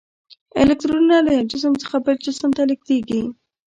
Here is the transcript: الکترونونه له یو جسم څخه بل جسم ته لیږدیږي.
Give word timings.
الکترونونه 0.61 1.17
له 1.25 1.31
یو 1.37 1.45
جسم 1.51 1.73
څخه 1.83 1.97
بل 2.05 2.15
جسم 2.25 2.49
ته 2.57 2.63
لیږدیږي. 2.69 3.21